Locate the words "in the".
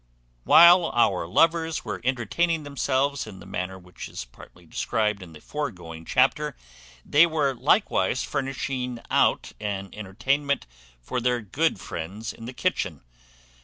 3.27-3.45, 5.21-5.39, 12.33-12.51